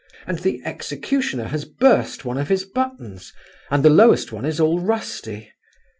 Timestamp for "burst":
1.63-2.25